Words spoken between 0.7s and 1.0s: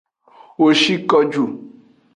shi